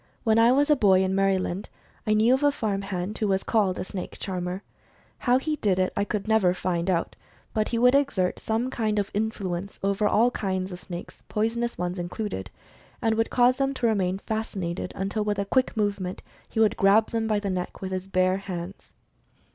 [0.23, 1.69] When I was a boy, in Maryland,
[2.07, 4.63] I knew of a farm hand who was called a "snake charmer."
[5.19, 7.15] How he did it, I never could find out,
[7.53, 11.99] but he would exert some kind of influence over all kinds of snakes, poisonous ones
[11.99, 12.49] included,
[12.99, 16.77] and would cause them to remain fasci nated until with a quick movement he would
[16.77, 18.93] grab them by the neck with his bare hands.